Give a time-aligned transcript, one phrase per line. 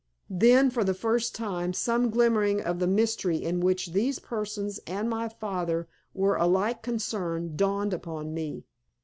[0.31, 5.07] Then, for the first time, some glimmering of the mystery in which these persons and
[5.07, 8.63] my father were alike concerned dawned upon me.